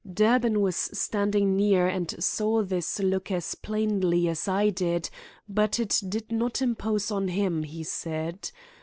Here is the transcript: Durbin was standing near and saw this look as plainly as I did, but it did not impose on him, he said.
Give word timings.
Durbin 0.11 0.61
was 0.61 0.77
standing 0.97 1.55
near 1.55 1.87
and 1.87 2.15
saw 2.17 2.63
this 2.63 2.97
look 2.97 3.29
as 3.29 3.53
plainly 3.53 4.27
as 4.27 4.47
I 4.47 4.71
did, 4.71 5.11
but 5.47 5.79
it 5.79 6.01
did 6.09 6.31
not 6.31 6.59
impose 6.59 7.11
on 7.11 7.27
him, 7.27 7.61
he 7.61 7.83
said. 7.83 8.49